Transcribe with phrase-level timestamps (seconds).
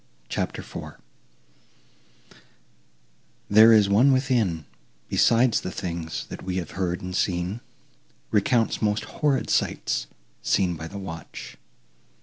[0.29, 0.95] CHAPTER IV
[3.51, 4.65] There is one within,
[5.09, 7.61] Besides the things that we have heard and seen,
[8.31, 10.07] Recounts most horrid sights,
[10.41, 11.55] seen by the watch.